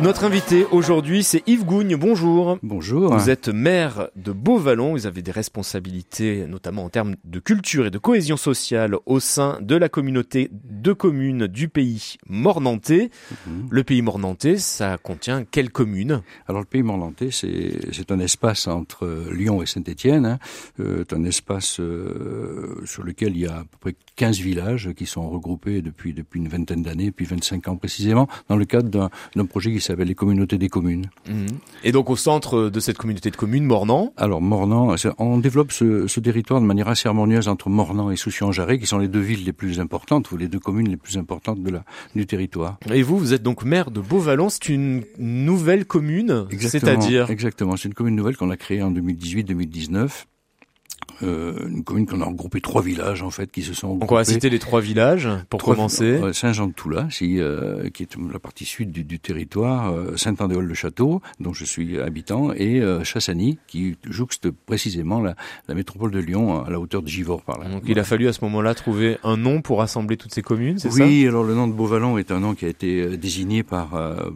[0.00, 1.94] Notre invité aujourd'hui, c'est Yves Gougne.
[1.94, 2.58] Bonjour.
[2.62, 3.16] Bonjour.
[3.16, 4.92] Vous êtes maire de Beauvallon.
[4.92, 9.58] Vous avez des responsabilités, notamment en termes de culture et de cohésion sociale au sein
[9.60, 13.10] de la communauté de communes du pays mornantais.
[13.46, 13.68] Mhm.
[13.70, 16.22] Le pays mornantais, ça contient quelles communes?
[16.48, 20.26] Alors le pays mornantais, c'est un espace entre Lyon et Saint-Étienne.
[20.26, 20.38] Hein.
[20.80, 24.92] Euh, c'est un espace euh, sur lequel il y a à peu près 15 villages
[24.94, 28.88] qui sont regroupés depuis depuis une vingtaine d'années, depuis 25 ans précisément, dans le cadre
[28.88, 31.06] d'un d'un projet qui s'appelle les communautés des communes.
[31.84, 36.06] Et donc au centre de cette communauté de communes, Mornan, Alors Mornan, on développe ce,
[36.06, 39.44] ce territoire de manière assez harmonieuse entre Mornan et Soucy-en-Jarret, qui sont les deux villes
[39.44, 42.78] les plus importantes, ou les deux communes les plus importantes de la, du territoire.
[42.92, 44.48] et vous, vous êtes donc maire de Beauvallon.
[44.48, 47.76] C'est une nouvelle commune, c'est-à-dire Exactement.
[47.76, 50.08] C'est une commune nouvelle qu'on a créée en 2018-2019.
[51.22, 54.14] Euh, une commune qu'on a regroupé trois villages en fait qui se sont Donc on
[54.14, 54.32] va regroupés.
[54.32, 56.04] citer les trois villages pour Trois- commencer.
[56.04, 61.52] euh, Saint-Jean-de-Toula, si, euh, qui est la partie sud du, du territoire, euh, Saint-Andéol-le-Château, dont
[61.52, 65.34] je suis habitant, et Chassagny, qui jouxte précisément la,
[65.68, 67.68] la métropole de Lyon à la hauteur de Givors par là.
[67.68, 70.78] Donc il a fallu à ce moment-là trouver un nom pour rassembler toutes ces communes,
[70.78, 73.90] c'est oui, alors le nom de Beauvallon est un nom qui a été désigné par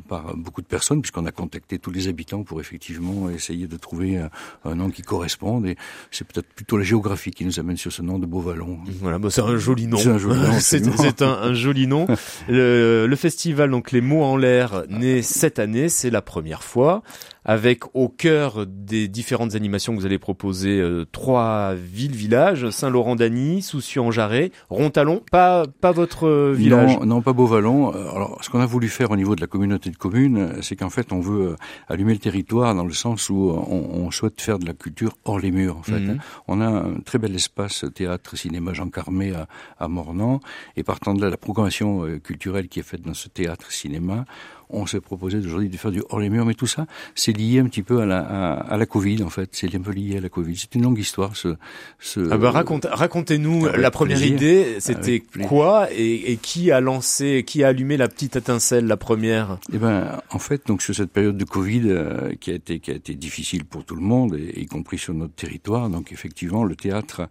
[0.09, 4.19] par beaucoup de personnes puisqu'on a contacté tous les habitants pour effectivement essayer de trouver
[4.19, 4.29] euh,
[4.65, 5.77] un nom qui corresponde et
[6.11, 8.79] c'est peut-être plutôt la géographie qui nous amène sur ce nom de Beauvallon.
[9.01, 9.99] Voilà, bah, c'est un joli nom.
[9.99, 10.97] C'est un joli nom, c'est absolument.
[11.03, 12.07] c'est un, un joli nom.
[12.49, 17.03] Le, le festival, donc les mots en l'air, né cette année, c'est la première fois,
[17.49, 23.63] avec au cœur des différentes animations que vous allez proposer euh, trois villes, villages Saint-Laurent-d'Agny,
[23.63, 25.23] Soucy-en-Jarret, Rontalon.
[25.31, 26.99] Pas pas votre euh, village.
[26.99, 27.95] Non, non, pas Beauvallon.
[27.95, 30.61] Euh, Alors, ce qu'on a voulu faire au niveau de la communauté de communes, euh,
[30.61, 31.55] c'est qu'en fait, on veut
[31.89, 35.39] allumer le territoire dans le sens où on, on souhaite faire de la culture hors
[35.39, 35.77] les murs.
[35.77, 36.11] En fait, Mhm.
[36.11, 36.25] hein.
[36.49, 39.47] on a un très bel espace théâtre, cinéma Jean Carmé à,
[39.79, 40.41] à Mornan,
[40.77, 44.25] et partant de là, la programmation culturelle qui est faite dans ce théâtre, cinéma,
[44.71, 47.61] on s'est proposé aujourd'hui de faire du hors les murs, mais tout ça, c'est lié
[47.61, 49.51] un petit peu à la, à, à la Covid, en fait.
[49.53, 50.57] C'est un peu lié à la Covid.
[50.57, 51.37] C'est une longue histoire.
[51.37, 51.57] Ce,
[51.99, 54.37] ce, Ah bah raconte, racontez-nous la première plaisir.
[54.37, 58.97] idée, c'était quoi et, et qui a lancé, qui a allumé la petite étincelle, la
[58.97, 59.59] première?
[59.73, 62.91] Eh ben, en fait, donc sur cette période de Covid euh, qui a été qui
[62.91, 66.65] a été difficile pour tout le monde, et, y compris sur notre territoire, donc effectivement,
[66.65, 67.29] le théâtre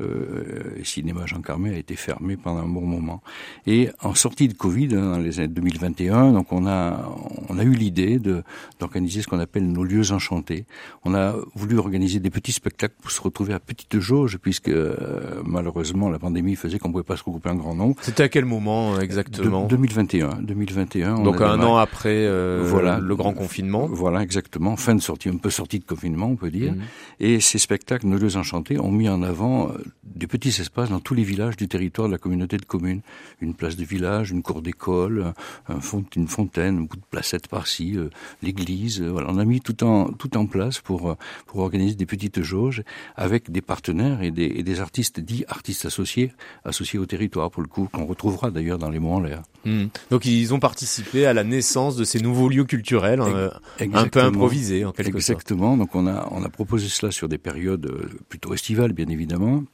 [0.00, 3.22] euh, et cinéma Jean Carmet a été fermé pendant un bon moment.
[3.66, 6.77] Et en sortie de Covid, hein, dans les années 2021, donc on a
[7.48, 8.18] on a eu l'idée
[8.78, 10.64] d'organiser ce qu'on appelle nos lieux enchantés.
[11.04, 15.40] On a voulu organiser des petits spectacles pour se retrouver à petite jauge, puisque euh,
[15.44, 17.96] malheureusement la pandémie faisait qu'on pouvait pas se regrouper un grand nombre.
[18.02, 21.16] C'était à quel moment euh, exactement De- 2021, 2021.
[21.16, 22.98] on Donc a un an après euh, Voilà.
[22.98, 23.86] le grand confinement.
[23.90, 24.76] Voilà, exactement.
[24.76, 26.72] Fin de sortie, un peu sortie de confinement, on peut dire.
[26.72, 26.82] Mhm.
[27.20, 29.72] Et ces spectacles, Nos Lieux Enchantés, ont mis en avant
[30.04, 33.00] des petits espaces dans tous les villages du territoire de la communauté de communes.
[33.40, 35.32] Une place de village, une cour d'école,
[35.68, 35.80] un
[36.16, 38.08] une fontaine, un bout de placette par-ci, euh,
[38.42, 39.00] l'église.
[39.00, 41.14] euh, voilà, on a mis tout en, tout en place pour, euh,
[41.46, 42.82] pour organiser des petites jauges
[43.16, 46.32] avec des partenaires et des, et des artistes dits artistes associés,
[46.64, 49.42] associés au territoire, pour le coup, qu'on retrouvera d'ailleurs dans les mots en l'air.
[49.64, 49.88] Mhm.
[50.10, 53.50] Donc ils ont participé à la naissance de ces nouveaux lieux culturels, hein, euh,
[53.92, 55.40] un peu improvisés en quelque sorte.
[55.40, 55.76] Exactement.
[55.76, 57.90] Donc on a on a proposé cela sur des périodes
[58.28, 59.64] plutôt estivales, bien évidemment.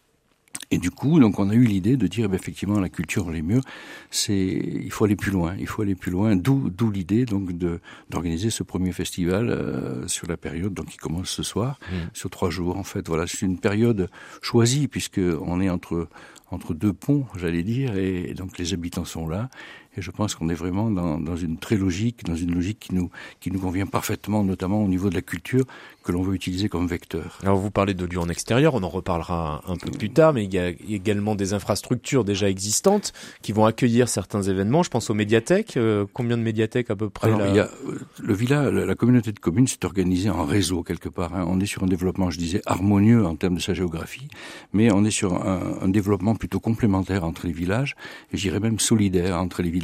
[0.70, 3.30] Et du coup, donc on a eu l'idée de dire, eh ben, effectivement, la culture
[3.30, 3.62] les murs,
[4.10, 6.36] c'est il faut aller plus loin, il faut aller plus loin.
[6.36, 10.96] D'où d'où l'idée donc de d'organiser ce premier festival euh, sur la période donc qui
[10.96, 11.94] commence ce soir, Mm.
[12.12, 13.06] sur trois jours en fait.
[13.08, 14.08] Voilà, c'est une période
[14.42, 16.08] choisie puisque on est entre
[16.50, 19.48] entre deux ponts, j'allais dire, et donc les habitants sont là.
[19.96, 22.94] Et je pense qu'on est vraiment dans, dans une très logique, dans une logique qui
[22.94, 23.10] nous
[23.40, 25.64] qui nous convient parfaitement, notamment au niveau de la culture
[26.04, 27.38] que l'on veut utiliser comme vecteur.
[27.42, 30.44] Alors vous parlez de lieux en extérieur, on en reparlera un peu plus tard, mais
[30.44, 33.12] il y a également des infrastructures déjà existantes
[33.42, 34.82] qui vont accueillir certains événements.
[34.82, 35.76] Je pense aux médiathèques.
[35.76, 38.72] Euh, combien de médiathèques à peu près Alors, là il y a euh, le village,
[38.72, 41.34] la la communauté de communes s'est organisée en réseau quelque part.
[41.34, 41.46] hein.
[41.48, 44.28] On est sur un développement, je disais, harmonieux en termes de sa géographie,
[44.72, 47.96] mais on est sur un, un développement plutôt complémentaire entre les villages,
[48.32, 49.83] et j'irais même solidaire entre les villages.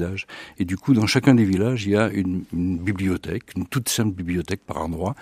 [0.59, 3.89] Et du coup, dans chacun des villages, il y a une, une bibliothèque, une toute
[3.89, 5.15] simple bibliothèque par endroit,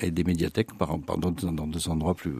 [0.00, 2.34] et des médiathèques par, par dans, dans des endroits plus,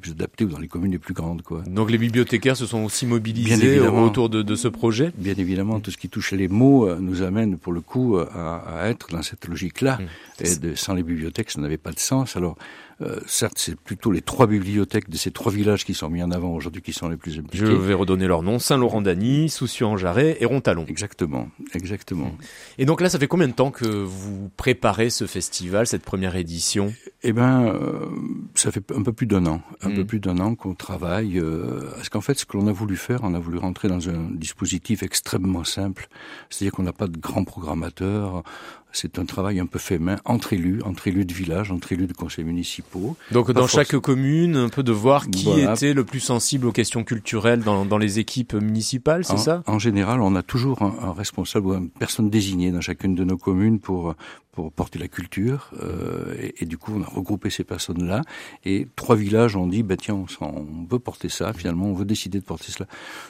[0.00, 1.62] plus adaptés ou dans les communes les plus grandes, quoi.
[1.66, 5.12] Donc les bibliothécaires se sont aussi mobilisés autour de, de ce projet?
[5.16, 8.26] Bien évidemment, tout ce qui touche les mots euh, nous amène pour le coup euh,
[8.34, 9.98] à, à être dans cette logique-là.
[9.98, 10.44] Mm.
[10.44, 12.36] Et de, sans les bibliothèques, ça n'avait pas de sens.
[12.36, 12.56] Alors,
[13.02, 16.30] Euh, certes, c'est plutôt les trois bibliothèques de ces trois villages qui sont mis en
[16.30, 17.64] avant aujourd'hui qui sont les plus impliqués.
[17.64, 20.84] Je vais redonner leur nom Saint-Laurent-d'Agny, Soucieux-en-Jarret et Rontalon.
[20.86, 22.32] Exactement, exactement.
[22.78, 26.36] Et donc là, ça fait combien de temps que vous préparez ce festival, cette première
[26.36, 26.92] édition?
[27.22, 28.06] Eh ben, euh,
[28.54, 29.94] ça fait un peu plus d'un an, un Mm.
[29.94, 31.38] peu plus d'un an qu'on travaille.
[31.38, 34.08] Euh, parce qu'en fait, ce que l'on a voulu faire, on a voulu rentrer dans
[34.08, 36.08] un dispositif extrêmement simple.
[36.50, 38.42] C'est-à-dire qu'on n'a pas de grands programmateurs.
[38.92, 42.06] C'est un travail un peu fait main entre élus, entre élus de village, entre élus
[42.06, 43.16] de conseils municipaux.
[43.30, 45.74] Donc dans chaque commune, un peu de voir qui Voilà.
[45.74, 49.62] était le plus sensible aux questions culturelles dans, dans les équipes municipales, c'est ça?
[49.66, 53.24] En général, on a toujours un, un responsable ou une personne désignée dans chacune de
[53.24, 54.14] nos communes pour
[54.60, 55.70] pour porter la culture.
[55.82, 58.22] Euh, et, et du coup, on a regroupé ces personnes-là.
[58.64, 61.52] Et trois villages ont dit, bah tiens, on, on veut porter ça.
[61.52, 62.86] Finalement, on veut décider de porter cela.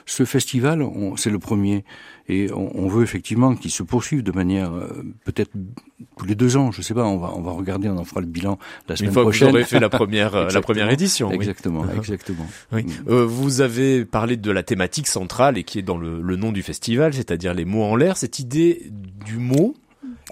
[0.06, 0.85] Ce festival,
[1.17, 1.85] c'est le premier,
[2.29, 5.50] et on, on veut effectivement qu'il se poursuive de manière euh, peut-être
[6.17, 6.71] tous les deux ans.
[6.73, 7.05] Je sais pas.
[7.05, 9.26] On va on va regarder, on en fera le bilan la Une semaine fois que
[9.26, 9.49] vous prochaine.
[9.49, 11.29] aurez fait la première, euh, la première édition.
[11.29, 11.35] oui.
[11.37, 12.47] Exactement, exactement.
[12.73, 12.85] Oui.
[13.09, 16.53] Euh, vous avez parlé de la thématique centrale et qui est dans le, le nom
[16.53, 18.17] du festival, c'est-à-dire les mots en l'air.
[18.17, 18.91] Cette idée
[19.25, 19.75] du mot,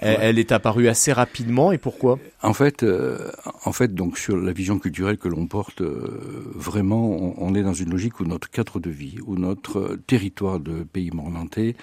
[0.01, 0.17] Ouais.
[0.21, 2.19] elle est apparue assez rapidement et pourquoi?
[2.41, 3.31] En fait, euh,
[3.65, 7.73] en fait, donc sur la vision culturelle que l'on porte, euh, vraiment, on, est dans
[7.73, 11.75] une logique où notre cadre de vie, où notre euh, territoire de pays mornantais,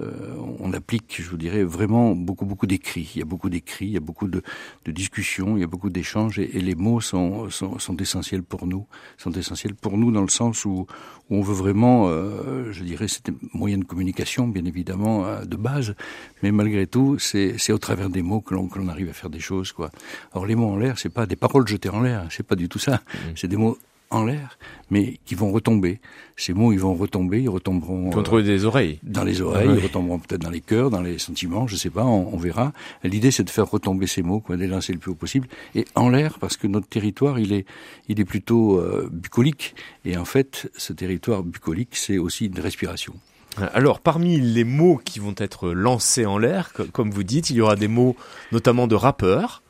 [0.00, 0.10] euh,
[0.58, 3.10] on applique, je vous dirais, vraiment beaucoup, beaucoup d'écrits.
[3.14, 4.42] Il y a beaucoup d'écrits, il y a beaucoup de,
[4.86, 8.86] discussions, il y a beaucoup d'échanges, et, les mots sont, sont, sont essentiels pour nous,
[9.16, 10.86] sont essentiels pour nous dans le sens où,
[11.30, 15.44] où on veut vraiment, euh, je dirais, c'est un moyen de communication, bien évidemment, euh,
[15.44, 15.94] de base,
[16.42, 19.30] mais malgré tout, c'est au travers des mots que l'on que l'on arrive à faire
[19.30, 19.90] des choses, quoi.
[20.32, 22.68] Alors les mots en l'air, c'est pas des paroles jetées en l'air, c'est pas du
[22.68, 23.00] tout ça.
[23.36, 23.76] C'est des mots
[24.10, 24.58] en l'air,
[24.90, 25.98] mais qui vont retomber.
[26.36, 28.98] Ces mots, ils vont retomber, ils retomberont euh, Contre des oreilles.
[29.02, 29.78] dans les oreilles, Ouais.
[29.78, 32.72] ils retomberont peut-être dans les cœurs, dans les sentiments, je sais pas, on, on verra.
[33.04, 35.48] L'idée, c'est de faire retomber ces mots, quoi, de les lancer le plus haut possible,
[35.74, 37.64] et en l'air, parce que notre territoire, il est,
[38.08, 43.14] il est plutôt euh, bucolique, et en fait, ce territoire bucolique, c'est aussi une respiration.
[43.72, 47.56] Alors, parmi les mots qui vont être lancés en l'air, co- comme vous dites, il
[47.56, 48.14] y aura des mots
[48.50, 49.62] notamment de rappeurs.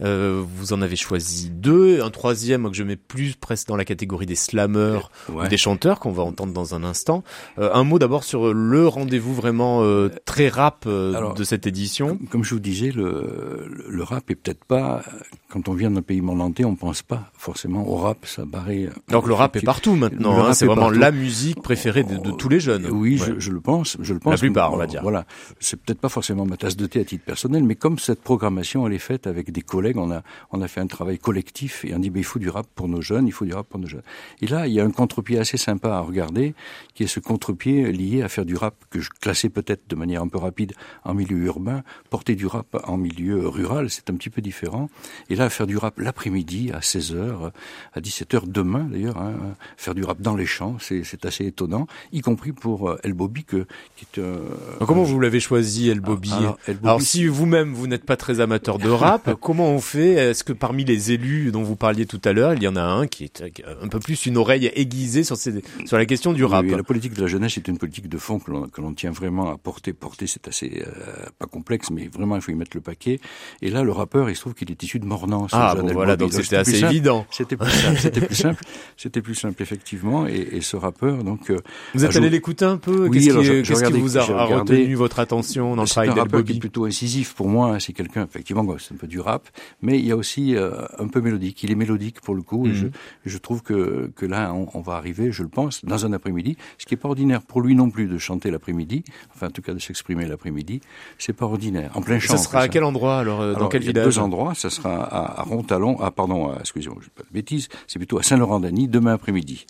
[0.00, 3.84] Euh, vous en avez choisi deux, un troisième que je mets plus presque dans la
[3.84, 7.24] catégorie des slammeurs ou des chanteurs qu'on va entendre dans un instant.
[7.58, 11.66] Euh, un mot d'abord sur le rendez-vous vraiment euh, très rap euh, Alors, de cette
[11.66, 12.16] édition.
[12.16, 15.02] Comme, comme je vous disais, le, le rap est peut-être pas,
[15.50, 18.88] quand on vient d'un pays mornantais, on pense pas forcément au rap, ça paraît...
[19.08, 20.98] Donc le rap est partout maintenant, hein, rap c'est est vraiment partout.
[20.98, 22.86] la musique préférée de, de tous les jeunes.
[22.90, 23.26] Oui, Ouais.
[23.34, 24.32] je, je le pense, je le pense.
[24.32, 25.02] La plupart, on va dire.
[25.02, 25.24] Voilà,
[25.60, 28.86] c'est peut-être pas forcément ma tasse de thé à titre personnel, mais comme cette programmation
[28.86, 31.94] elle est faite avec des collègues, on a on a fait un travail collectif et
[31.94, 33.80] on dit ben, il faut du rap pour nos jeunes, il faut du rap pour
[33.80, 34.02] nos jeunes.
[34.42, 36.54] Et là, il y a un contre-pied assez sympa à regarder,
[36.94, 40.22] qui est ce contre-pied lié à faire du rap que je classais peut-être de manière
[40.22, 40.74] un peu rapide
[41.04, 44.88] en milieu urbain, porter du rap en milieu rural, c'est un petit peu différent.
[45.30, 47.50] Et là, faire du rap l'après-midi à 16h,
[47.94, 49.34] à 17h demain d'ailleurs, hein,
[49.76, 53.14] faire du rap dans les champs, c'est c'est assez étonnant, y compris pour euh, El
[53.14, 54.38] Bobby, que, qui est euh,
[54.86, 56.32] Comment vous l'avez choisi, El Bobby?
[56.32, 59.77] Alors, El Bobby, Alors si vous-même vous n'êtes pas très amateur de rap, comment on
[59.80, 62.76] fait Est-ce que parmi les élus dont vous parliez tout à l'heure, il y en
[62.76, 66.06] a un qui est euh, un peu plus une oreille aiguisée sur, ces, sur la
[66.06, 68.50] question du rap oui, la politique de la jeunesse est une politique de fond que
[68.50, 69.92] l'on, tient vraiment à porter.
[69.92, 73.20] Porter, c'est assez euh, pas complexe, mais vraiment il faut y mettre le paquet.
[73.62, 75.46] Et là, le rappeur, il se trouve qu'il est issu de Mornan.
[75.52, 76.92] Ah bon voilà, donc c'était assez simple.
[76.92, 77.26] évident.
[77.30, 77.98] C'était plus simple.
[77.98, 78.64] C'était plus simple.
[78.96, 80.26] C'était plus simple effectivement.
[80.26, 81.58] Et, et ce rappeur, donc, euh,
[81.94, 83.08] Vous êtes allé l'écouter un peu?
[83.08, 83.26] Oui, Qu'est-ce
[83.62, 86.44] qui, regardé- vous a, a retenu votre attention dans le c'est travail un d'El rappeur
[86.44, 87.74] qui est plutôt incisif pour moi.
[87.74, 89.48] hein, C'est quelqu'un effectivement, c'est un peu du rap,
[89.82, 91.62] mais il y a aussi euh, un peu mélodique.
[91.62, 92.66] Il est mélodique pour le coup.
[92.66, 92.74] et Mhm.
[92.74, 92.86] je,
[93.30, 96.56] je trouve que que là, on, on va arriver, je le pense, dans un après-midi,
[96.78, 99.04] ce qui est pas ordinaire pour lui non plus de chanter l'après-midi.
[99.34, 100.80] Enfin, en tout cas, de s'exprimer l'après-midi,
[101.18, 101.90] c'est pas ordinaire.
[101.94, 102.36] En plein champ.
[102.36, 104.54] Ça sera à quel endroit alors euh, Dans alors, quel il y a deux endroits.
[104.54, 105.96] Ça sera à, à Rontalon.
[106.00, 107.68] Ah, pardon, excusez-moi, je pas de bêtises.
[107.86, 109.66] C'est plutôt à Saint-Laurent-d'Agny demain après-midi.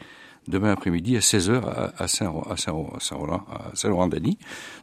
[0.47, 4.39] Demain après-midi à 16h à, à Saint- à Saint- à Saint-Laurent, à Saint-Laurent-d'Agny.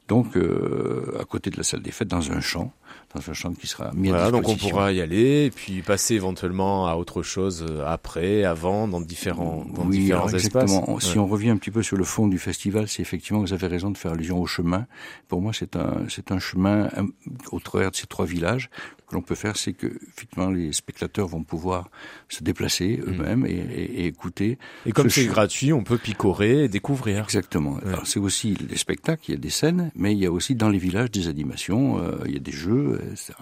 [0.08, 2.72] Donc, euh, à côté de la salle des fêtes, dans un champ,
[3.16, 5.82] dans un champ qui sera mis à Voilà, donc on pourra y aller et puis
[5.82, 10.64] passer éventuellement à autre chose euh, après, avant, dans différents, dans oui, différents alors espaces.
[10.64, 11.00] exactement.
[11.00, 11.18] Si Ouais.
[11.20, 13.90] on revient un petit peu sur le fond du festival, c'est effectivement, vous avez raison
[13.92, 14.86] de faire allusion au chemin.
[15.28, 17.08] Pour moi, c'est un, c'est un chemin un-
[17.52, 18.70] au travers de ces trois villages.
[19.08, 21.90] Que l'on peut faire, c'est que, effectivement, les spectateurs vont pouvoir
[22.28, 24.58] se déplacer eux-mêmes et, et- et écouter.
[24.88, 27.24] Et comme ce c'est gratuit, on peut picorer et découvrir.
[27.26, 27.78] Exactement.
[27.86, 30.56] Alors c'est aussi les spectacles, il y a des scènes, mais il y a aussi
[30.56, 33.34] dans les villages des animations, euh, il y a des jeux, etc.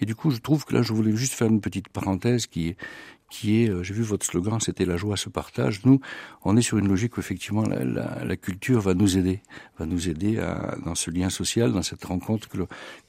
[0.00, 2.68] Et du coup, je trouve que là, je voulais juste faire une petite parenthèse qui
[2.68, 2.76] est
[3.30, 5.80] qui est, j'ai vu votre slogan, c'était la joie se partage.
[5.84, 6.00] Nous,
[6.44, 9.40] on est sur une logique où effectivement la, la, la culture va nous aider,
[9.78, 12.58] va nous aider à, dans ce lien social, dans cette rencontre que,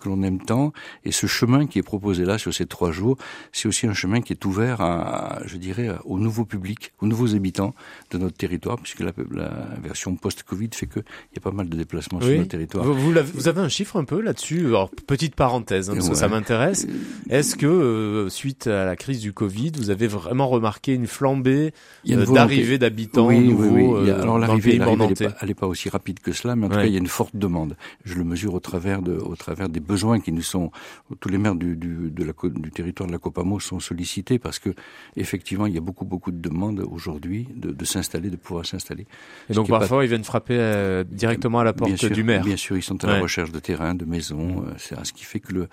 [0.06, 0.74] l'on aime tant.
[1.06, 3.18] Et ce chemin qui est proposé là sur ces trois jours,
[3.52, 7.36] c'est aussi un chemin qui est ouvert à, je dirais, au nouveau public, aux nouveaux
[7.36, 7.74] habitants
[8.12, 9.50] de notre territoire, puisque la, la
[9.82, 11.04] version post-Covid fait qu'il
[11.36, 12.86] y a pas mal de déplacements sur notre territoire.
[12.86, 16.06] Vous, vous, avez, vous, avez un chiffre un peu là-dessus Alors, petite parenthèse, hein, parce
[16.06, 16.12] ouais.
[16.12, 16.88] que ça m'intéresse.
[17.30, 21.74] Est-ce que, euh, suite à la crise du Covid, vous avez vraiment remarqué une flambée
[22.10, 24.12] euh, d'arrivée d'habitants oui, nouveaux oui, oui.
[24.12, 26.84] Alors l'arrivée, elle n'est pas, pas, aussi rapide que cela, mais en tout ouais.
[26.84, 27.76] cas, il y a une forte demande.
[28.04, 30.72] Je le mesure au travers, de, au travers des besoins qui nous sont...
[31.20, 34.60] Tous les maires du, du, de la, du territoire de la Copamo sont sollicités parce
[34.60, 34.70] que,
[35.16, 39.06] effectivement, il y a beaucoup, beaucoup de demandes aujourd'hui de, de s'installer, de pouvoir s'installer.
[39.50, 40.06] Et donc parfois, pas...
[40.06, 42.44] ils viennent frapper euh, directement à la porte sûr, du maire.
[42.44, 43.14] Bien sûr, ils sont à ouais.
[43.14, 44.64] la recherche de terrain, de maisons.
[44.68, 45.68] Euh, c'est ce qui fait que le,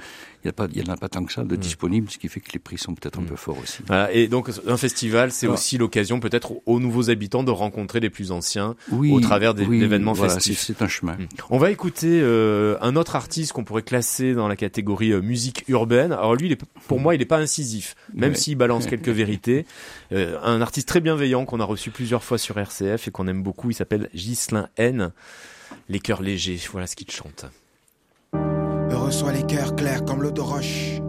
[0.44, 1.58] il n'y en a pas tant que ça de mmh.
[1.58, 3.24] disponibles, ce qui fait que les prix sont peut-être mmh.
[3.24, 3.82] un peu forts aussi.
[3.86, 8.10] Voilà, et donc un festival, c'est aussi l'occasion peut-être aux nouveaux habitants de rencontrer les
[8.10, 10.62] plus anciens oui, au travers des oui, événements voilà, festifs.
[10.66, 11.14] C'est un chemin.
[11.14, 11.26] Mmh.
[11.50, 15.64] On va écouter euh, un autre artiste qu'on pourrait classer dans la catégorie euh, musique
[15.68, 16.12] urbaine.
[16.12, 18.38] Alors lui, il est, pour moi, il n'est pas incisif, même ouais.
[18.38, 19.66] s'il balance quelques vérités.
[20.12, 23.42] Euh, un artiste très bienveillant qu'on a reçu plusieurs fois sur RCF et qu'on aime
[23.42, 23.70] beaucoup.
[23.70, 25.12] Il s'appelle Ghislain N.
[25.88, 27.46] Les cœurs légers, voilà ce qu'il chante.
[28.90, 31.00] Heureux soient les cœurs clairs comme l'eau de roche,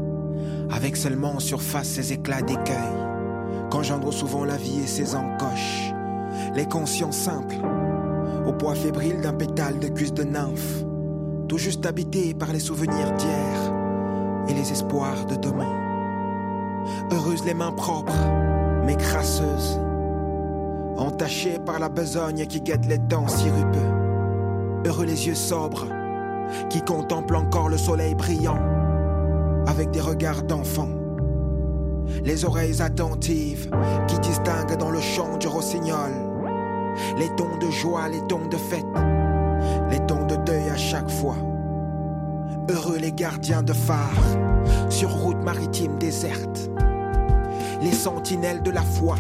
[0.70, 3.09] avec seulement en surface ces éclats d'écueil,
[3.70, 5.94] qu'engendre souvent la vie et ses encoches.
[6.56, 7.58] Les consciences simples,
[8.48, 10.84] au poids fébrile d'un pétale de cuisse de nymphe,
[11.48, 13.74] tout juste habité par les souvenirs d'hier
[14.48, 15.76] et les espoirs de demain.
[17.12, 18.14] Heureuses les mains propres,
[18.86, 19.80] mais crasseuses,
[20.98, 23.94] entachées par la besogne qui guette les dents sirupeux.
[24.86, 25.88] Heureux les yeux sobres,
[26.70, 28.60] qui contemplent encore le soleil brillant,
[29.68, 30.99] avec des regards d'enfant.
[32.24, 33.70] Les oreilles attentives,
[34.08, 36.12] qui distinguent dans le chant du rossignol
[37.18, 38.86] les tons de joie, les tons de fête,
[39.90, 41.38] les tons de deuil à chaque fois.
[42.70, 44.24] Heureux les gardiens de phare
[44.90, 46.70] sur route maritime déserte,
[47.82, 49.16] les sentinelles de la foi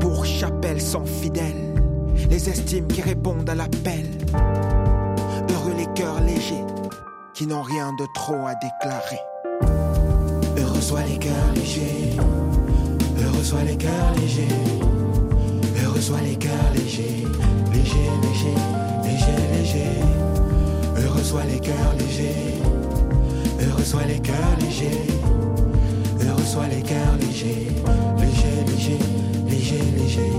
[0.00, 1.74] pour chapelle sans fidèles,
[2.30, 4.06] les estimes qui répondent à l'appel.
[5.50, 6.64] Heureux les cœurs légers
[7.34, 9.20] qui n'ont rien de trop à déclarer.
[10.86, 12.16] Soient les cœurs légers,
[13.20, 14.46] heureux soient les cœurs légers.
[15.82, 17.24] Heureux soient les cœurs légers,
[17.72, 18.54] légers, légers,
[19.02, 21.04] légers, légers.
[21.04, 22.54] Heureux soient les cœurs légers,
[23.68, 25.06] heureux soient les cœurs légers.
[26.24, 27.66] Heureux soient les cœurs légers,
[28.20, 28.98] légers, légers,
[29.48, 30.32] légers, légers.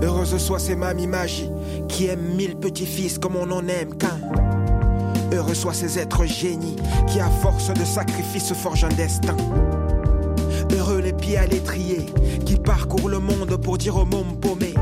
[0.00, 1.50] Heureuse soit ces mamies magie
[1.88, 4.39] qui aiment mille petits-fils comme on en aime qu'un.
[5.32, 9.36] Heureux soient ces êtres génies qui, à force de sacrifices, forgent un destin.
[10.76, 12.06] Heureux les pieds à l'étrier
[12.44, 14.74] qui parcourent le monde pour dire au môme paumé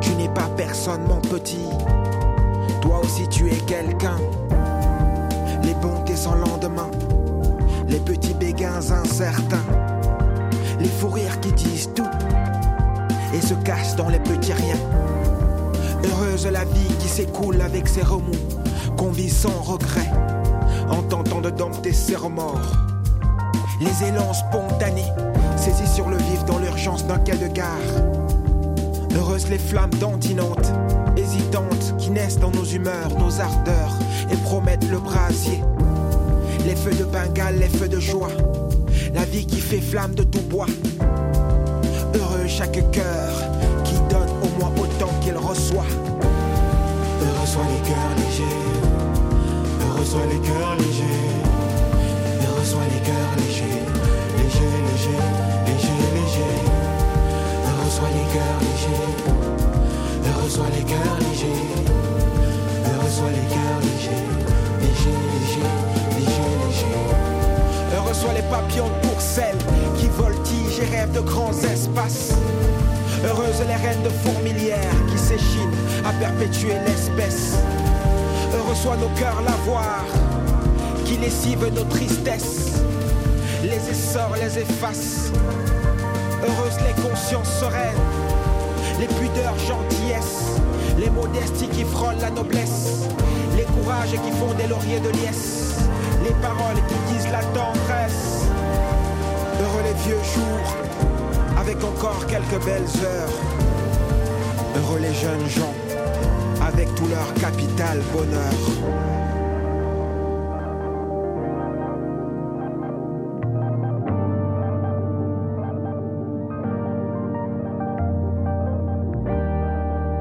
[0.00, 1.66] Tu n'es pas personne, mon petit.
[2.80, 4.16] Toi aussi, tu es quelqu'un.
[5.62, 6.90] Les bontés sans lendemain,
[7.88, 9.64] les petits béguins incertains,
[10.78, 12.08] les fous rires qui disent tout
[13.34, 14.76] et se cachent dans les petits riens.
[16.04, 18.32] Heureuse la vie qui s'écoule avec ses remous,
[19.00, 20.10] qu'on vit sans regret,
[20.90, 22.76] en tentant de dompter ses remords
[23.80, 25.10] les élans spontanés,
[25.56, 27.66] saisis sur le vif dans l'urgence d'un quai de gare.
[29.16, 30.70] Heureuses les flammes dantinantes,
[31.16, 33.94] hésitantes, qui naissent dans nos humeurs, nos ardeurs,
[34.30, 35.62] et promettent le brasier.
[36.66, 38.28] Les feux de Bengale, les feux de joie,
[39.14, 40.66] la vie qui fait flamme de tout bois.
[42.14, 43.32] Heureux chaque cœur
[43.84, 45.86] qui donne au moins autant qu'il reçoit.
[47.22, 48.89] Heureux soient les cœurs légers,
[50.04, 51.30] soient les cœurs légers.
[52.42, 53.82] Heureux soient les cœurs légers,
[54.38, 55.24] légers, légers,
[55.66, 56.60] légers, légers.
[57.66, 59.08] Heureux soient les cœurs légers,
[60.26, 61.66] heureux soient les cœurs légers.
[62.86, 64.26] Heureux soient les cœurs légers,
[64.80, 65.72] légers, légers,
[66.16, 67.00] légers, légers.
[68.12, 69.56] Soient les papillons de Courcelles
[69.96, 72.34] qui voltigent et rêvent de grands espaces.
[73.24, 75.72] Heureuses les reines de fourmilières qui s'échinent
[76.04, 77.56] à perpétuer l'espèce.
[78.82, 80.04] Soient nos cœurs l'avoir
[81.04, 82.80] qui lessive nos tristesses,
[83.62, 85.30] les essors, les efface.
[86.42, 88.00] Heureuses les consciences sereines,
[88.98, 90.56] les pudeurs gentillesses,
[90.98, 93.00] les modesties qui frôlent la noblesse,
[93.54, 95.74] les courages qui font des lauriers de liesse,
[96.24, 98.46] les paroles qui disent la tendresse.
[99.60, 100.74] Heureux les vieux jours,
[101.60, 103.34] avec encore quelques belles heures.
[104.74, 105.74] Heureux les jeunes gens,
[106.60, 108.52] avec tout leur capital bonheur.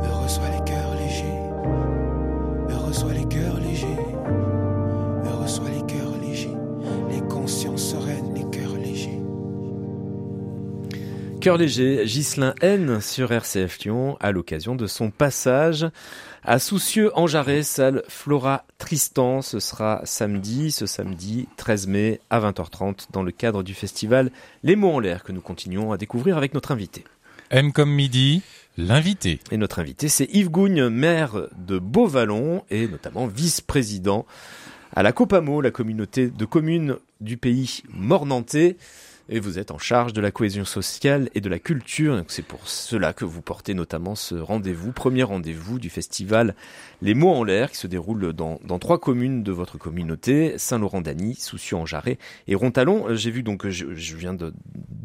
[0.06, 1.26] Heureux soit les cœurs légers.
[2.70, 3.88] Heureux soit les cœurs légers.
[5.26, 6.56] Heureux soit les cœurs légers.
[7.12, 9.20] Les consciences sereines, les cœurs légers.
[11.42, 15.88] Cœur léger, Ghislain N sur RCF Lyon à l'occasion de son passage
[16.44, 19.42] à Soucieux en Jarret, salle Flora Tristan.
[19.42, 24.32] Ce sera samedi, ce samedi 13 mai à 20h30 dans le cadre du festival
[24.64, 27.04] Les mots en l'air que nous continuons à découvrir avec notre invité.
[27.50, 28.42] M comme midi,
[28.78, 29.40] l'invité.
[29.52, 34.26] Et notre invité, c'est Yves Gougne, maire de Beauvallon et notamment vice-président
[34.96, 38.78] à la Copamo, la communauté de communes du pays mornantais
[39.30, 42.24] et vous êtes en charge de la cohésion sociale et de la culture.
[42.28, 46.56] C'est pour cela que vous portez notamment ce rendez-vous, premier rendez-vous du festival
[47.02, 52.18] Les mots en l'air qui se déroule dans, trois communes de votre communauté, Saint-Laurent-d'Agny, Soucieux-en-Jarret
[52.48, 53.16] et Rontalon.
[53.16, 54.54] J'ai vu donc, je viens de,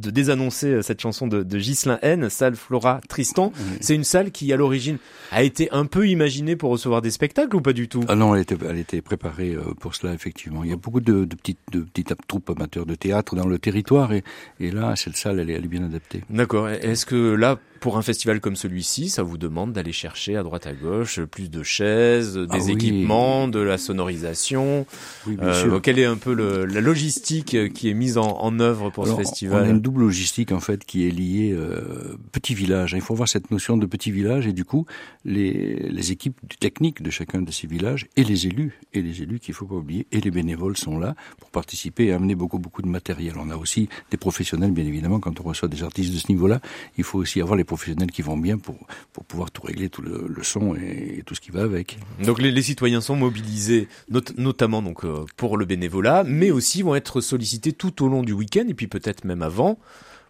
[0.04, 3.52] de, désannoncer cette chanson de, de Ghislain N, salle Flora Tristan.
[3.80, 4.98] C'est une salle qui à l'origine
[5.30, 8.04] a été un peu imaginée pour recevoir des spectacles ou pas du tout?
[8.08, 10.64] Ah non, elle était, elle était préparée euh, pour cela effectivement.
[10.64, 13.58] Il y a beaucoup de, de petites, de petites troupes amateurs de théâtre dans le
[13.58, 14.22] territoire et,
[14.60, 16.22] et là, cette salle, elle est, elle est bien adaptée.
[16.30, 16.68] D'accord.
[16.68, 20.66] Est-ce que là, pour un festival comme celui-ci, ça vous demande d'aller chercher à droite
[20.66, 22.72] à gauche plus de chaises, des Ah oui.
[22.72, 24.86] équipements, de la sonorisation
[25.26, 25.82] Oui, bien Euh, sûr.
[25.82, 29.16] Quelle est un peu le- la logistique qui est mise en, en œuvre pour Alors,
[29.16, 32.94] ce On a festival une double logistique en fait qui est liée euh, petit village.
[32.94, 34.86] Il faut voir cette notion de petit village et du coup
[35.26, 39.40] les, les équipes techniques de chacun de ces villages et les élus et les élus
[39.40, 42.80] qu'il faut pas oublier et les bénévoles sont là pour participer et amener beaucoup beaucoup
[42.80, 43.34] de matériel.
[43.38, 46.60] On a aussi des professionnels bien évidemment quand on reçoit des artistes de ce niveau-là.
[46.96, 48.78] Il faut aussi avoir les professionnels qui vont bien pour
[49.12, 51.98] pour pouvoir tout régler tout le, le son et, et tout ce qui va avec.
[52.24, 56.82] Donc les, les citoyens sont mobilisés, not- notamment donc euh, pour le bénévolat, mais aussi
[56.82, 59.78] vont être sollicités tout au long du week-end et puis peut-être même avant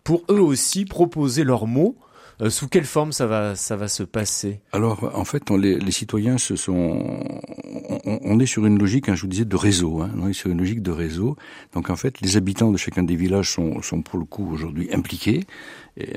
[0.02, 1.96] pour eux aussi proposer leurs mots.
[2.40, 4.60] Euh, sous quelle forme ça va ça va se passer?
[4.72, 6.98] Alors, en fait, on, les, les citoyens se sont,
[8.04, 10.00] on, on est sur une logique, hein, je vous disais, de réseau.
[10.00, 11.36] Hein, on est sur une logique de réseau.
[11.74, 14.92] Donc, en fait, les habitants de chacun des villages sont, sont pour le coup aujourd'hui
[14.92, 15.44] impliqués.
[15.96, 16.10] Et,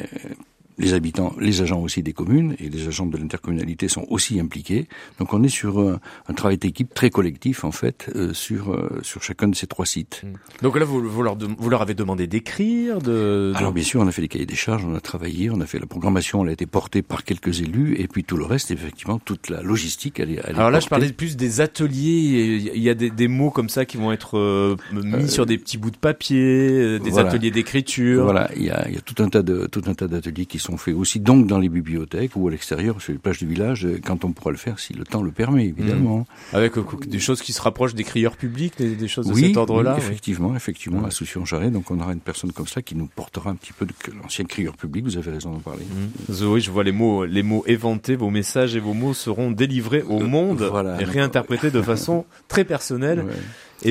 [0.78, 4.88] les habitants, les agents aussi des communes et les agents de l'intercommunalité sont aussi impliqués.
[5.20, 9.00] Donc, on est sur un, un travail d'équipe très collectif, en fait, euh, sur euh,
[9.02, 10.24] sur chacun de ces trois sites.
[10.62, 14.02] Donc là vous, vous leur vous leur avez demandé d'écrire de, de- Alors bien sûr,
[14.02, 16.44] on a fait les cahiers des charges, on a travaillé, on a fait la programmation,
[16.44, 19.62] elle a été portée par quelques élus, et puis tout le reste, effectivement, toute la
[19.62, 20.40] logistique, elle est.
[20.44, 22.62] Elle est Alors là, je parlais plus des ateliers.
[22.76, 25.58] Il y a des, des mots comme ça qui vont être euh, mis sur des
[25.58, 26.38] petits bouts de papier,
[26.70, 27.30] euh, des voilà.
[27.30, 28.24] ateliers d'écriture.
[28.24, 30.46] Voilà, il y a, il y a tout un tas de tout un tas d'ateliers
[30.46, 33.48] qui sont faits aussi donc dans les bibliothèques ou à l'extérieur sur les plages du
[33.48, 36.26] village euh, quand on pourra le faire si le temps le permet évidemment.
[36.52, 39.56] Avec euh, des choses qui se rapprochent des crieurs publics, des, des choses de cet
[39.56, 39.94] ordre-là.
[39.94, 40.06] oui, oui.
[40.06, 43.56] effectivement, effectivement, à Soucy-en-Jarret, donc on aura une personne comme ça qui nous portera un
[43.56, 45.06] petit peu de l'ancien crieur public.
[45.06, 45.84] Vous avez raison d'en parler.
[46.30, 46.34] Mm.
[46.34, 50.02] Zoé, je vois les mots, les mots éventés, vos messages et vos mots seront délivrés
[50.02, 51.00] au monde Euh, voilà.
[51.00, 53.34] et réinterprétés de façon très personnelle Ouais.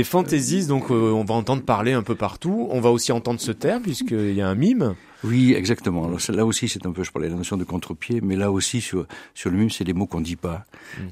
[0.01, 0.69] et fantaisiste.
[0.69, 2.67] Donc, euh, on va entendre parler un peu partout.
[2.71, 4.95] On va aussi entendre ce terme puisqu'il y a un mime.
[5.25, 6.05] Oui, exactement.
[6.05, 8.53] Alors là aussi, c'est un peu, je parlais de la notion de contre-pied, mais là
[8.53, 10.67] aussi sur sur le mime, c'est les mots qu'on dit pas,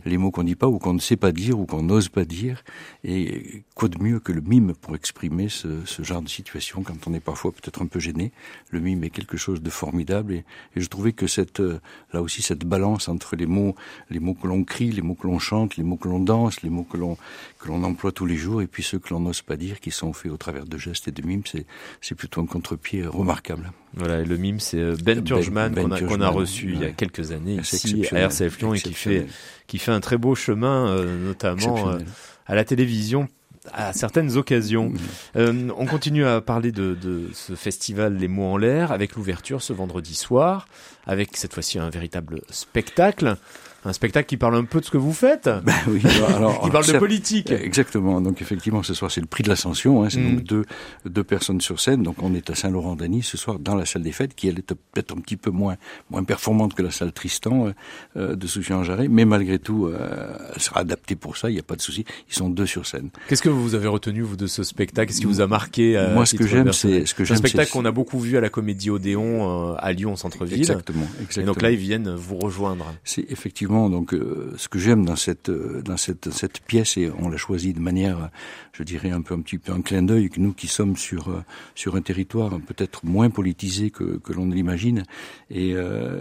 [0.05, 2.25] les mots qu'on dit pas ou qu'on ne sait pas dire ou qu'on n'ose pas
[2.25, 2.63] dire.
[3.03, 7.07] Et quoi de mieux que le mime pour exprimer ce, ce genre de situation quand
[7.07, 8.31] on est parfois peut-être un peu gêné?
[8.71, 10.45] Le mime est quelque chose de formidable et,
[10.77, 11.81] et je trouvais que cette euh,
[12.13, 13.75] là aussi cette balance entre les mots,
[14.11, 16.63] les mots que l'on crie, les mots que l'on chante, les mots que l'on danse,
[16.63, 17.17] les mots que l'on
[17.65, 19.91] que l'on emploie tous les jours et puis ceux que l'on n'ose pas dire, qui
[19.91, 21.65] sont faits au travers de gestes et de mimes, c'est
[22.01, 23.73] c'est plutôt un contre-pied remarquable.
[23.95, 26.73] Voilà, et le mime, c'est euh, Ben Ben- Turgeman Ben qu'on a, qu'on a reçu
[26.75, 29.27] il y a quelques années ici à RCF Lyon et qui fait,
[29.67, 31.99] qui fait un très beau chemin, euh, notamment euh,
[32.47, 33.29] à la télévision
[33.73, 34.93] à certaines occasions.
[35.37, 39.63] Euh, on continue à parler de, de ce festival Les mots en l'air avec l'ouverture
[39.63, 40.69] ce vendredi soir,
[41.07, 43.37] avec cette fois-ci un véritable spectacle.
[43.85, 46.01] Un spectacle qui parle un peu de ce que vous faites, Ben oui,
[46.35, 47.51] alors, qui parle de politique.
[47.51, 48.21] Exactement.
[48.21, 50.03] Donc effectivement, ce soir c'est le prix de l'ascension.
[50.05, 50.37] Hein, c'est Mm.
[50.37, 50.65] donc deux
[51.05, 52.03] deux personnes sur scène.
[52.03, 54.63] Donc on est à Saint-Laurent-d'Agny ce soir dans la salle des fêtes, qui elle est
[54.75, 55.77] peut-être un petit peu moins
[56.11, 57.73] moins performante que la salle Tristan euh,
[58.17, 61.51] euh, de Soucy-en-Jarret, mais malgré tout, euh, elle sera adaptée pour ça.
[61.51, 62.05] Il n'y a pas de souci.
[62.31, 63.11] Ils sont deux sur scène.
[63.29, 65.09] Qu'est-ce que vous avez retenu vous de ce spectacle?
[65.09, 67.37] Qu'est-ce qui vous a marqué à Moi, ce que j'aime, c'est ce que C'est un
[67.37, 70.59] j'aime, spectacle qu'on a beaucoup vu à la Comédie Odéon euh, à Lyon, centre-ville.
[70.59, 71.47] Exactement, Et exactement.
[71.53, 72.87] donc là, ils viennent vous rejoindre.
[73.05, 77.11] C'est effectivement donc euh, ce que j'aime dans cette euh, dans cette cette pièce et
[77.19, 78.31] on l'a choisi de manière,
[78.73, 81.29] je dirais un peu un petit peu un clin d'œil que nous qui sommes sur
[81.29, 81.43] euh,
[81.75, 85.03] sur un territoire peut-être moins politisé que que l'on ne l'imagine
[85.51, 85.75] et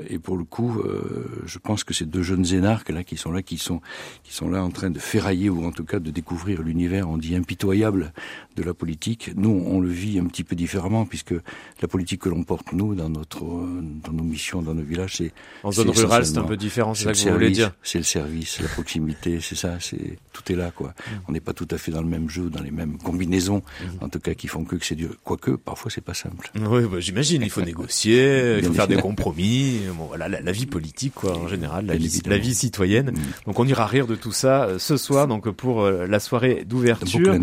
[0.09, 0.81] et pour le coup
[1.45, 3.81] je pense que ces deux jeunes énarques là qui sont là qui sont
[4.23, 7.17] qui sont là en train de ferrailler ou en tout cas de découvrir l'univers en
[7.17, 8.13] dit, impitoyable
[8.55, 9.31] de la politique.
[9.35, 11.33] Nous, on le vit un petit peu différemment, puisque
[11.81, 15.31] la politique que l'on porte, nous, dans notre, dans nos missions, dans nos villages, c'est...
[15.63, 18.03] En zone rurale, c'est un peu différent, c'est ça que vous voulez dire C'est le
[18.03, 20.89] service, la proximité, c'est ça, c'est tout est là, quoi.
[20.89, 21.11] Mm.
[21.27, 24.03] On n'est pas tout à fait dans le même jeu, dans les mêmes combinaisons, mm.
[24.03, 25.15] en tout cas, qui font que, que c'est dur.
[25.23, 26.51] Quoique, parfois, c'est pas simple.
[26.55, 30.65] Oui, bah, j'imagine, il faut négocier, il faut faire des compromis, bon, voilà, la, vie
[30.65, 33.11] politique, quoi, en général, la, vie, la vie, citoyenne.
[33.11, 33.45] Mm.
[33.47, 36.63] Donc, on ira rire de tout ça euh, ce soir, donc, pour euh, la soirée
[36.65, 37.35] d'ouverture.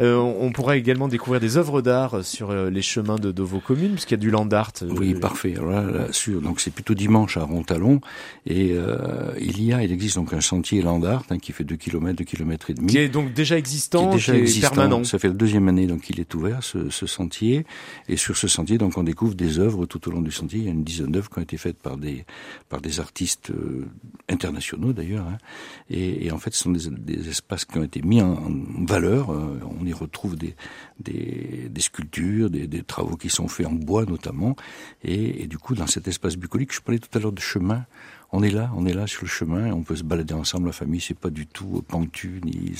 [0.00, 3.92] Euh, on pourra également découvrir des œuvres d'art sur les chemins de, de vos communes,
[3.92, 4.72] puisqu'il y a du land art.
[4.82, 5.54] Oui, parfait.
[5.54, 8.00] Là, là, sur, donc c'est plutôt dimanche à Rontalon,
[8.46, 11.64] et euh, il y a, il existe donc un sentier land art hein, qui fait
[11.64, 12.86] 2 km, 2 km et demi.
[12.88, 15.04] Qui est donc déjà existant, qui est déjà permanent.
[15.04, 17.66] Ça fait la deuxième année donc il est ouvert ce, ce, sentier,
[18.08, 20.60] et sur ce sentier donc on découvre des œuvres tout au long du sentier.
[20.60, 22.24] Il y a une dizaine d'œuvres qui ont été faites par des
[22.68, 23.86] par des artistes euh,
[24.28, 25.38] internationaux d'ailleurs, hein,
[25.90, 28.38] et, et, en fait ce sont des, des, espaces qui ont été mis en,
[28.86, 29.32] valeur.
[29.32, 30.54] Euh, on y retrouve des
[31.00, 34.56] des, des sculptures, des, des, travaux qui sont faits en bois notamment,
[35.02, 37.84] et, et du coup dans cet espace bucolique, je parlais tout à l'heure de chemin,
[38.34, 40.72] on est là, on est là sur le chemin, on peut se balader ensemble, la
[40.72, 42.72] famille, c'est pas du tout pentu, ni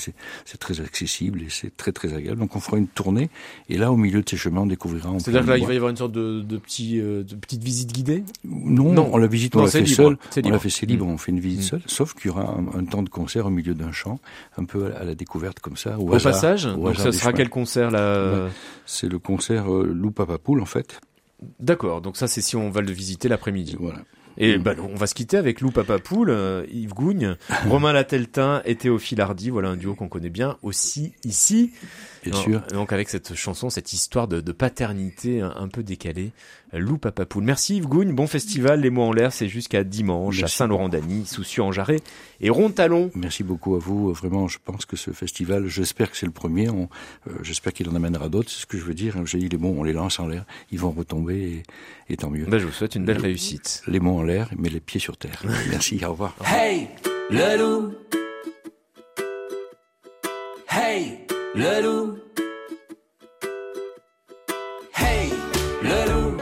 [0.45, 2.39] c'est très accessible et c'est très très agréable.
[2.39, 3.29] Donc on fera une tournée
[3.69, 5.11] et là au milieu de ces chemins on découvrira.
[5.19, 7.63] C'est-à-dire que là il va y avoir une sorte de, de petit euh, de petite
[7.63, 8.23] visite guidée?
[8.43, 10.17] Non, non, on la visite, on la fait seul.
[10.43, 11.77] On la fait c'est libre, on fait une visite mmh.
[11.77, 14.19] seule, sauf qu'il y aura un, temps de concert au milieu d'un champ,
[14.57, 15.99] un peu à, la découverte comme ça.
[15.99, 18.49] Au, passage, donc ça sera quel concert là
[18.87, 20.99] C'est le concert euh, Lou Papapoul en fait.
[21.59, 23.75] D'accord, donc ça c'est si on va le visiter l'après-midi.
[23.79, 23.99] Voilà.
[24.37, 27.35] Et bah, on va se quitter avec Lou Papapoul, euh, Yves Gougne,
[27.69, 29.49] Romain Lateltin et Théophile Hardy.
[29.49, 31.71] Voilà un duo qu'on connaît bien aussi ici.
[32.23, 32.61] Bien sûr.
[32.71, 36.31] Donc avec cette chanson, cette histoire de, de paternité un, peu décalée,
[36.71, 37.43] Lou Papapoul.
[37.43, 41.63] Merci Yves Gougne, bon festival, les mots en l'air, c'est jusqu'à dimanche à Saint-Laurent-d'Agny, Soucieux
[41.63, 41.99] en Jarret
[42.41, 43.11] et Rontalon.
[43.15, 44.11] Merci beaucoup à vous.
[44.13, 46.69] Vraiment, je pense que ce festival, j'espère que c'est le premier.
[46.69, 46.85] Euh,
[47.41, 48.49] j'espère qu'il en amènera d'autres.
[48.49, 49.15] C'est ce que je veux dire.
[49.25, 51.63] J'ai dit les mots, on les lance en l'air, ils vont retomber
[52.09, 52.45] et, tant mieux.
[52.45, 53.83] Ben, je vous souhaite une belle réussite.
[53.87, 55.43] Les mots en l'air, mais les pieds sur terre.
[55.69, 56.35] Merci, au revoir.
[56.45, 56.87] Hey,
[57.29, 57.93] le loup.
[60.69, 61.22] Hey,
[61.55, 62.17] le loup.
[64.95, 65.31] Hey,
[65.83, 66.37] le loup.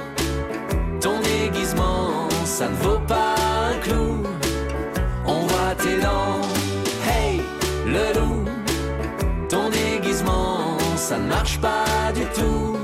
[1.01, 3.35] Ton déguisement, ça ne vaut pas
[3.69, 4.23] un clou.
[5.25, 6.41] On voit tes dents.
[7.05, 7.41] Hey,
[7.85, 8.45] le loup.
[9.49, 12.77] Ton déguisement, ça ne marche pas du tout.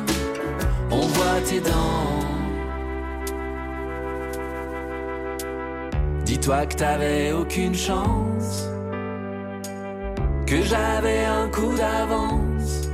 [0.91, 2.19] On voit tes dents.
[6.25, 8.67] Dis-toi que t'avais aucune chance
[10.47, 12.89] que j'avais un coup d'avance.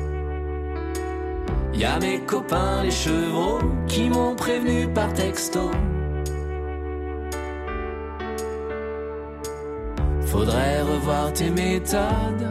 [1.73, 5.69] Y a mes copains les chevaux qui m'ont prévenu par texto.
[10.25, 12.47] Faudrait revoir tes méthodes.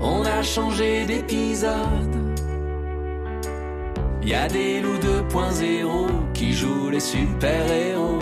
[0.00, 2.16] On a changé d'épisode.
[4.22, 8.20] Y a des loups 2.0 qui jouent les super-héros.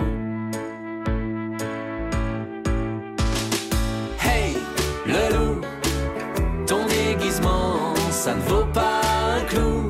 [8.23, 9.01] Ça ne vaut pas
[9.35, 9.89] un clou.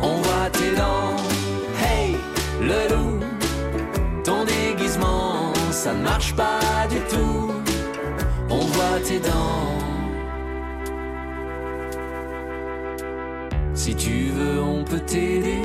[0.00, 1.14] On voit tes dents,
[1.80, 2.16] hey,
[2.60, 3.20] le loup.
[4.24, 7.52] Ton déguisement, ça ne marche pas du tout.
[8.48, 9.78] On voit tes dents.
[13.74, 15.62] Si tu veux, on peut t'aider.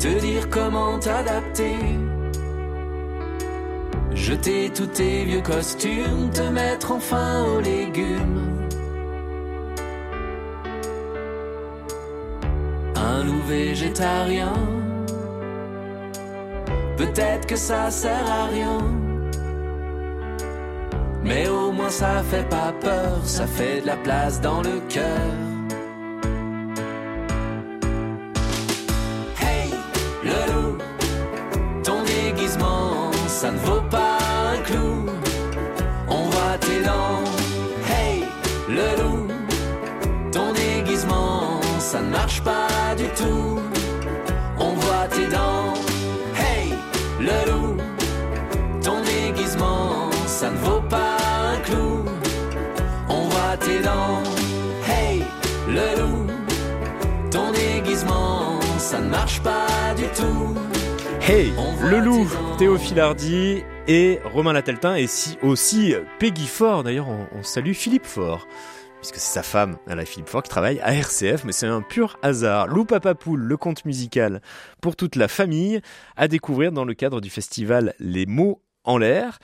[0.00, 1.76] Te dire comment t'adapter.
[4.14, 8.71] Jeter tous tes vieux costumes, te mettre enfin aux légumes.
[13.46, 14.52] Végétarien.
[16.96, 18.78] Peut-être que ça sert à rien.
[21.24, 25.41] Mais au moins ça fait pas peur, ça fait de la place dans le cœur.
[50.52, 51.16] Ne vaut pas
[51.52, 52.04] un clou.
[53.08, 54.22] On voit tes dents,
[54.88, 55.22] hey,
[55.68, 56.26] le loup.
[57.30, 60.54] Ton déguisement, ça ne marche pas du tout.
[61.22, 66.82] Hey, le loup, Théophile Hardy et Romain Lateltin et si aussi Peggy Ford.
[66.82, 68.46] D'ailleurs, on, on salue Philippe Fort
[69.02, 72.18] puisque c'est sa femme, la Philippe Fort, qui travaille à RCF, mais c'est un pur
[72.22, 72.68] hasard.
[72.68, 74.40] Lou Papapoul, le conte musical
[74.80, 75.80] pour toute la famille,
[76.16, 79.38] à découvrir dans le cadre du festival Les mots en l'air.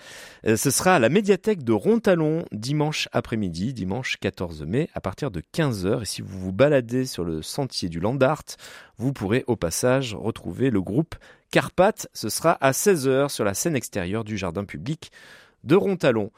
[0.46, 5.30] Euh, Ce sera à la médiathèque de Rontalon dimanche après-midi, dimanche 14 mai, à partir
[5.30, 6.02] de 15h.
[6.02, 8.44] Et si vous vous baladez sur le sentier du Landart,
[8.96, 11.14] vous pourrez au passage retrouver le groupe
[11.50, 12.08] Carpath.
[12.12, 15.10] Ce sera à 16h sur la scène extérieure du jardin public
[15.64, 16.30] de Rontalon.